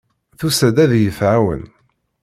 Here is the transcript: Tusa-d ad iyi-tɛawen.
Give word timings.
Tusa-d 0.39 0.77
ad 0.83 0.91
iyi-tɛawen. 0.93 1.63